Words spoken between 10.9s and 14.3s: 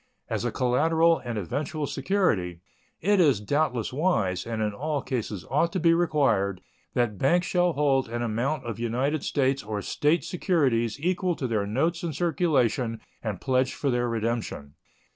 equal to their notes in circulation and pledged for their